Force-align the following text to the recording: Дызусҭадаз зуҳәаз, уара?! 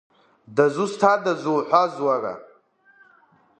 Дызусҭадаз 0.55 1.39
зуҳәаз, 1.43 1.93
уара?! 2.05 2.33